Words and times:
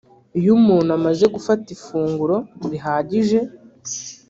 Iyo 0.39 0.51
umuntu 0.59 0.89
amaze 0.97 1.23
gufata 1.35 1.65
ifunguro 1.75 2.37
rihagije 2.71 3.39